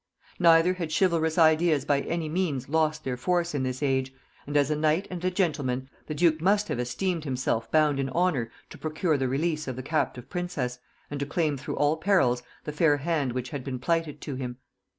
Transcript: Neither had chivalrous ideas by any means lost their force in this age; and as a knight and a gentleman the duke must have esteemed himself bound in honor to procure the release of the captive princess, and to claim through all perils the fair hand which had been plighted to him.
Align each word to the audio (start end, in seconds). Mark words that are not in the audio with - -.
Neither 0.39 0.73
had 0.73 0.91
chivalrous 0.91 1.37
ideas 1.37 1.85
by 1.85 2.01
any 2.01 2.27
means 2.27 2.67
lost 2.67 3.03
their 3.03 3.17
force 3.17 3.53
in 3.53 3.61
this 3.61 3.83
age; 3.83 4.11
and 4.47 4.57
as 4.57 4.71
a 4.71 4.75
knight 4.75 5.07
and 5.11 5.23
a 5.23 5.29
gentleman 5.29 5.91
the 6.07 6.15
duke 6.15 6.41
must 6.41 6.69
have 6.69 6.79
esteemed 6.79 7.23
himself 7.23 7.69
bound 7.69 7.99
in 7.99 8.09
honor 8.09 8.49
to 8.71 8.79
procure 8.79 9.15
the 9.15 9.27
release 9.29 9.67
of 9.67 9.75
the 9.75 9.83
captive 9.83 10.27
princess, 10.27 10.79
and 11.11 11.19
to 11.19 11.27
claim 11.27 11.55
through 11.55 11.75
all 11.77 11.97
perils 11.97 12.41
the 12.63 12.71
fair 12.71 12.97
hand 12.97 13.33
which 13.33 13.49
had 13.51 13.63
been 13.63 13.77
plighted 13.77 14.21
to 14.21 14.33
him. 14.33 14.57